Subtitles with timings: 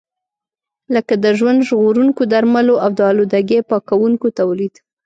[0.93, 4.73] لکه د ژوند ژغورونکو درملو او د آلودګۍ پاکونکو تولید.